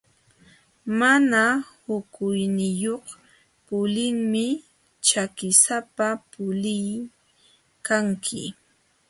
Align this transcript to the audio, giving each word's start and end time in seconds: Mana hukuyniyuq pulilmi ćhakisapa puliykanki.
Mana 0.99 1.41
hukuyniyuq 1.83 3.05
pulilmi 3.67 4.45
ćhakisapa 5.05 6.07
puliykanki. 6.31 8.43